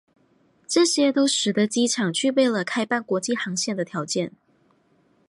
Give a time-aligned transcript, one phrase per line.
[0.67, 4.31] 这些都使得机场具备了开办国际航线的条件。